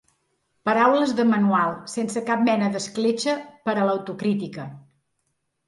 Paraules 0.69 1.13
de 1.19 1.25
manual, 1.33 1.75
sense 1.97 2.25
cap 2.31 2.43
mena 2.49 2.71
d’escletxa 2.77 3.39
per 3.69 3.77
a 3.79 3.87
l’autocrítica. 3.91 4.69